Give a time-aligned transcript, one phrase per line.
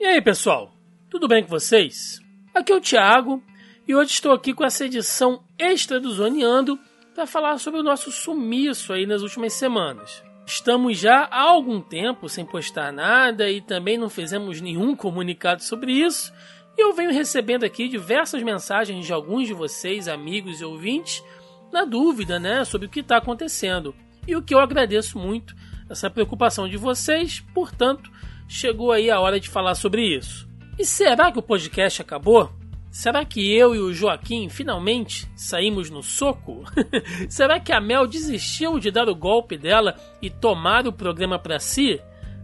[0.00, 0.72] E aí, pessoal?
[1.10, 2.20] Tudo bem com vocês?
[2.54, 3.42] Aqui é o Thiago
[3.86, 6.78] e hoje estou aqui com essa edição extra do Zoneando
[7.16, 10.22] para falar sobre o nosso sumiço aí nas últimas semanas.
[10.46, 15.90] Estamos já há algum tempo sem postar nada e também não fizemos nenhum comunicado sobre
[15.90, 16.32] isso.
[16.76, 21.24] E eu venho recebendo aqui diversas mensagens de alguns de vocês, amigos e ouvintes,
[21.72, 23.92] na dúvida, né, sobre o que está acontecendo.
[24.28, 25.56] E o que eu agradeço muito,
[25.90, 28.08] essa preocupação de vocês, portanto,
[28.48, 30.48] chegou aí a hora de falar sobre isso.
[30.78, 32.50] E será que o podcast acabou?
[32.90, 36.64] Será que eu e o Joaquim finalmente saímos no soco?
[37.28, 41.60] será que a Mel desistiu de dar o golpe dela e tomar o programa para
[41.60, 42.00] si?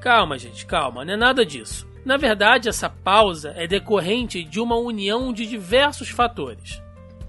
[0.00, 1.88] Calma, gente, calma, não é nada disso.
[2.04, 6.80] Na verdade, essa pausa é decorrente de uma união de diversos fatores.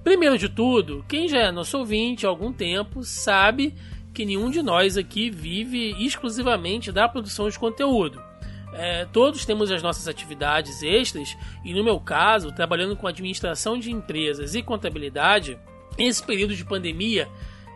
[0.04, 3.74] Primeiro de tudo, quem já é nosso ouvinte há algum tempo sabe
[4.14, 8.27] que nenhum de nós aqui vive exclusivamente da produção de conteúdo.
[8.74, 13.92] É, todos temos as nossas atividades extras e, no meu caso, trabalhando com administração de
[13.92, 15.58] empresas e contabilidade,
[15.98, 17.28] esse período de pandemia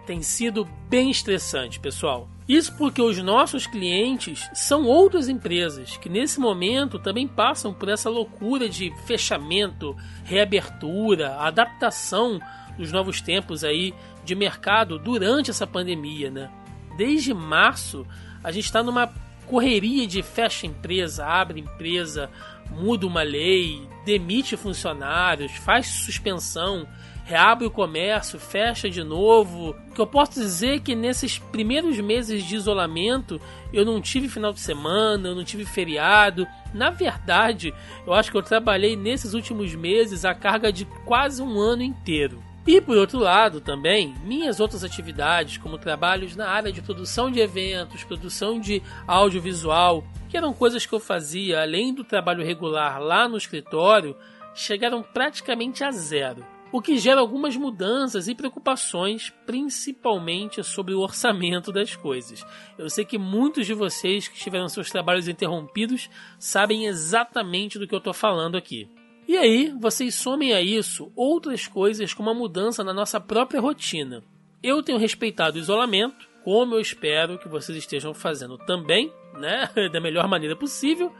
[0.05, 2.27] tem sido bem estressante, pessoal.
[2.47, 8.09] Isso porque os nossos clientes são outras empresas que nesse momento também passam por essa
[8.09, 12.39] loucura de fechamento, reabertura, adaptação
[12.77, 13.93] dos novos tempos aí
[14.25, 16.51] de mercado durante essa pandemia, né?
[16.97, 18.05] Desde março
[18.43, 19.07] a gente está numa
[19.51, 22.29] correria de fecha empresa, abre empresa,
[22.69, 26.87] muda uma lei, demite funcionários, faz suspensão,
[27.25, 29.71] reabre o comércio, fecha de novo.
[29.71, 33.41] O que eu posso dizer é que nesses primeiros meses de isolamento
[33.73, 36.47] eu não tive final de semana, eu não tive feriado.
[36.73, 37.73] Na verdade,
[38.07, 42.41] eu acho que eu trabalhei nesses últimos meses a carga de quase um ano inteiro.
[42.65, 47.39] E por outro lado, também, minhas outras atividades, como trabalhos na área de produção de
[47.39, 53.27] eventos, produção de audiovisual, que eram coisas que eu fazia além do trabalho regular lá
[53.27, 54.15] no escritório,
[54.53, 56.45] chegaram praticamente a zero.
[56.71, 62.45] O que gera algumas mudanças e preocupações, principalmente sobre o orçamento das coisas.
[62.77, 66.09] Eu sei que muitos de vocês que tiveram seus trabalhos interrompidos
[66.39, 68.87] sabem exatamente do que eu estou falando aqui.
[69.27, 74.23] E aí, vocês somem a isso outras coisas como a mudança na nossa própria rotina.
[74.61, 79.99] Eu tenho respeitado o isolamento, como eu espero que vocês estejam fazendo também, né, da
[79.99, 81.11] melhor maneira possível,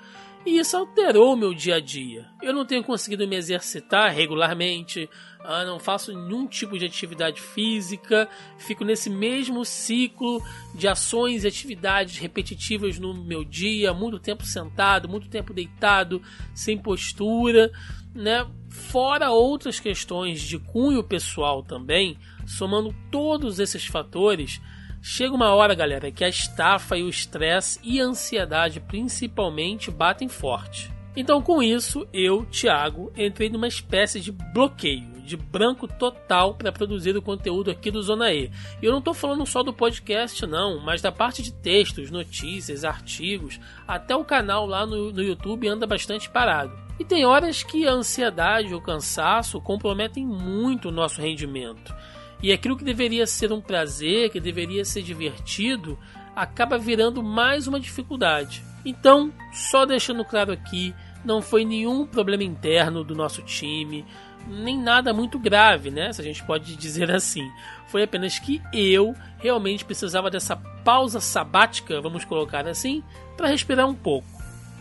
[0.46, 2.30] e isso alterou o meu dia a dia.
[2.42, 5.10] Eu não tenho conseguido me exercitar regularmente,
[5.40, 10.42] ah, não faço nenhum tipo de atividade física, fico nesse mesmo ciclo
[10.74, 16.22] de ações e atividades repetitivas no meu dia, muito tempo sentado, muito tempo deitado,
[16.54, 17.72] sem postura
[18.14, 18.46] né?
[18.70, 24.62] Fora outras questões de cunho pessoal também, somando todos esses fatores,
[25.02, 30.28] chega uma hora, galera, que a estafa e o estresse e a ansiedade principalmente batem
[30.28, 30.92] forte.
[31.16, 37.16] Então, com isso, eu, Thiago, entrei numa espécie de bloqueio, de branco total para produzir
[37.18, 38.50] o conteúdo aqui do Zona E.
[38.82, 42.86] E eu não estou falando só do podcast, não, mas da parte de textos, notícias,
[42.86, 46.78] artigos, até o canal lá no, no YouTube anda bastante parado.
[46.98, 51.94] E tem horas que a ansiedade ou cansaço comprometem muito o nosso rendimento.
[52.42, 55.98] E aquilo que deveria ser um prazer, que deveria ser divertido,
[56.36, 58.64] acaba virando mais uma dificuldade.
[58.84, 60.94] Então, só deixando claro aqui,
[61.24, 64.06] não foi nenhum problema interno do nosso time,
[64.48, 66.12] nem nada muito grave, né?
[66.12, 67.48] Se a gente pode dizer assim.
[67.88, 73.04] Foi apenas que eu realmente precisava dessa pausa sabática, vamos colocar assim,
[73.38, 74.28] para respirar um pouco.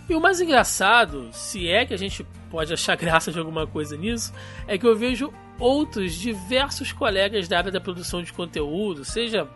[0.08, 3.96] E o mais engraçado, se é que a gente pode achar graça de alguma coisa
[3.96, 4.32] nisso,
[4.66, 9.48] é que eu vejo outros diversos colegas da área da produção de conteúdo, seja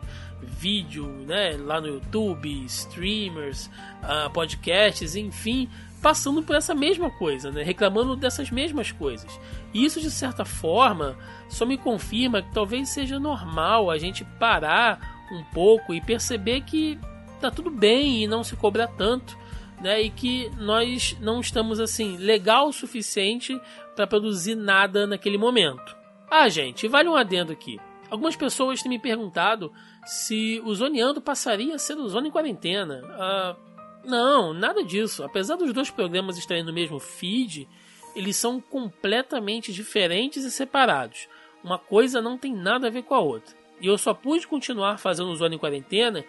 [0.42, 3.70] vídeo, né, lá no YouTube, streamers,
[4.02, 5.68] uh, podcasts, enfim,
[6.02, 9.40] passando por essa mesma coisa, né, reclamando dessas mesmas coisas.
[9.72, 11.16] E isso de certa forma
[11.48, 16.98] só me confirma que talvez seja normal a gente parar um pouco e perceber que
[17.40, 19.36] tá tudo bem e não se cobrar tanto
[19.84, 20.00] né?
[20.00, 23.60] E que nós não estamos assim legal o suficiente
[23.94, 25.93] para produzir nada naquele momento.
[26.30, 27.80] Ah, gente, vale um adendo aqui.
[28.10, 29.72] Algumas pessoas têm me perguntado
[30.04, 33.02] se o Zoneando passaria a ser o Zona em Quarentena.
[33.12, 33.56] Ah,
[34.04, 35.24] não, nada disso.
[35.24, 37.68] Apesar dos dois programas estarem no mesmo feed,
[38.14, 41.28] eles são completamente diferentes e separados.
[41.62, 43.54] Uma coisa não tem nada a ver com a outra.
[43.80, 46.24] E eu só pude continuar fazendo o Zona em Quarentena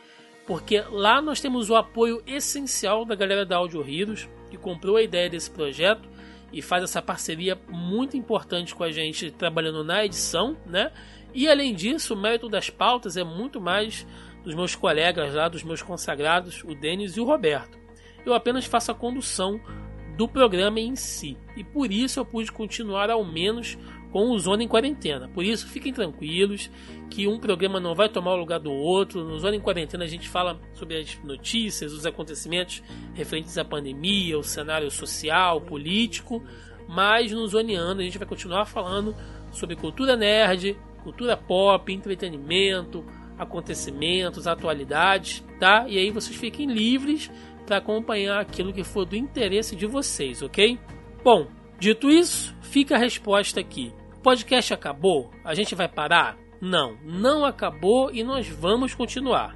[0.48, 5.02] porque lá nós temos o apoio essencial da galera da Audio Heroes, que comprou a
[5.02, 6.08] ideia desse projeto
[6.52, 10.92] e faz essa parceria muito importante com a gente trabalhando na edição, né?
[11.34, 14.08] E além disso, o mérito das pautas é muito mais
[14.44, 17.78] dos meus colegas lá, dos meus consagrados, o Denis e o Roberto.
[18.26, 19.60] Eu apenas faço a condução
[20.16, 21.38] do programa em si.
[21.58, 23.78] E por isso eu pude continuar ao menos
[24.16, 25.28] com o Zona em Quarentena.
[25.28, 26.72] Por isso, fiquem tranquilos
[27.10, 29.26] que um programa não vai tomar o lugar do outro.
[29.26, 32.82] No Zona em Quarentena a gente fala sobre as notícias, os acontecimentos
[33.14, 36.42] referentes à pandemia, o cenário social, político,
[36.88, 39.14] mas no Zoneando a gente vai continuar falando
[39.52, 43.04] sobre cultura nerd, cultura pop, entretenimento,
[43.38, 45.90] acontecimentos, atualidades, tá?
[45.90, 47.30] E aí vocês fiquem livres
[47.66, 50.80] para acompanhar aquilo que for do interesse de vocês, ok?
[51.22, 51.48] Bom,
[51.78, 53.92] dito isso, fica a resposta aqui.
[54.26, 55.30] Podcast acabou?
[55.44, 56.36] A gente vai parar?
[56.60, 59.56] Não, não acabou e nós vamos continuar.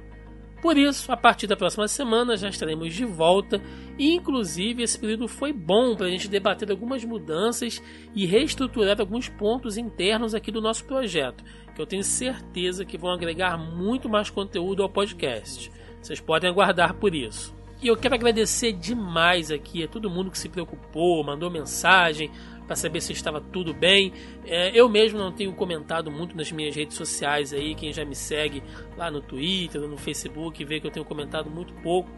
[0.62, 3.60] Por isso, a partir da próxima semana já estaremos de volta
[3.98, 7.82] e, inclusive, esse período foi bom para a gente debater algumas mudanças
[8.14, 11.42] e reestruturar alguns pontos internos aqui do nosso projeto,
[11.74, 15.68] que eu tenho certeza que vão agregar muito mais conteúdo ao podcast.
[16.00, 17.59] Vocês podem aguardar por isso.
[17.82, 22.30] E eu quero agradecer demais aqui a todo mundo que se preocupou, mandou mensagem
[22.66, 24.12] para saber se estava tudo bem.
[24.44, 28.14] É, eu mesmo não tenho comentado muito nas minhas redes sociais aí, quem já me
[28.14, 28.62] segue
[28.98, 32.10] lá no Twitter, no Facebook, vê que eu tenho comentado muito pouco.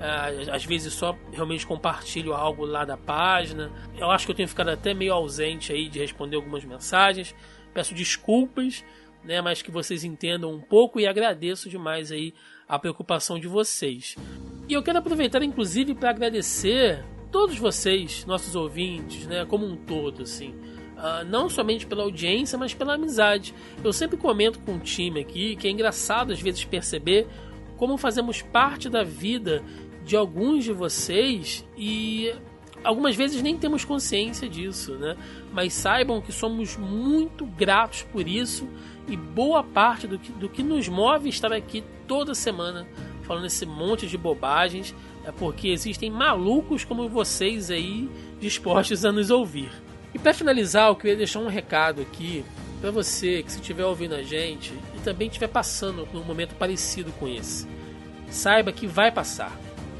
[0.00, 3.70] É, às vezes só realmente compartilho algo lá da página.
[3.98, 7.34] Eu acho que eu tenho ficado até meio ausente aí de responder algumas mensagens.
[7.74, 8.82] Peço desculpas,
[9.22, 12.32] né, mas que vocês entendam um pouco e agradeço demais aí
[12.66, 14.16] a preocupação de vocês.
[14.70, 20.22] E eu quero aproveitar, inclusive, para agradecer todos vocês, nossos ouvintes, né, como um todo,
[20.22, 20.50] assim.
[20.96, 23.52] Uh, não somente pela audiência, mas pela amizade.
[23.82, 27.26] Eu sempre comento com o time aqui que é engraçado às vezes perceber
[27.76, 29.60] como fazemos parte da vida
[30.04, 32.32] de alguns de vocês e
[32.84, 35.16] algumas vezes nem temos consciência disso, né?
[35.52, 38.68] Mas saibam que somos muito gratos por isso
[39.08, 42.86] e boa parte do que, do que nos move estar aqui toda semana
[43.30, 44.92] falando esse monte de bobagens
[45.24, 48.10] é porque existem malucos como vocês aí
[48.40, 49.70] dispostos a nos ouvir.
[50.12, 52.44] E para finalizar, eu queria deixar um recado aqui
[52.80, 56.56] para você que se estiver ouvindo a gente e também estiver passando por um momento
[56.56, 57.68] parecido com esse.
[58.28, 59.56] Saiba que vai passar.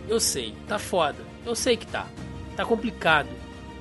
[0.08, 1.24] Eu sei, tá foda.
[1.46, 2.08] Eu sei que tá.
[2.56, 3.28] Tá complicado.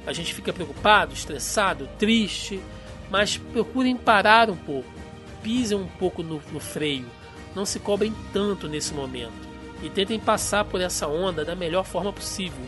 [0.06, 2.62] A gente fica preocupado, estressado, triste,
[3.10, 4.94] mas procurem parar um pouco.
[5.42, 7.08] Pisem um pouco no, no freio
[7.56, 9.50] não se cobrem tanto nesse momento
[9.82, 12.66] e tentem passar por essa onda da melhor forma possível.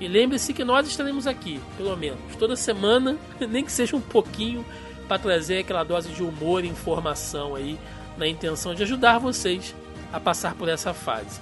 [0.00, 4.64] E lembre-se que nós estaremos aqui, pelo menos, toda semana, nem que seja um pouquinho,
[5.06, 7.78] para trazer aquela dose de humor e informação aí,
[8.16, 9.74] na intenção de ajudar vocês
[10.12, 11.40] a passar por essa fase.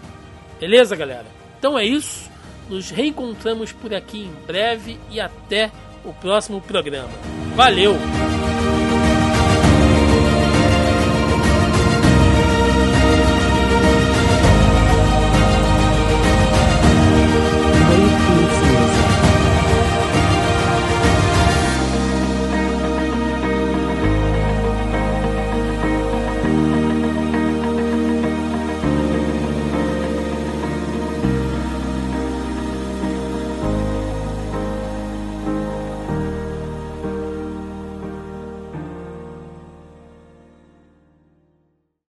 [0.60, 1.26] Beleza, galera?
[1.58, 2.30] Então é isso.
[2.68, 5.70] Nos reencontramos por aqui em breve e até
[6.04, 7.10] o próximo programa.
[7.54, 7.94] Valeu!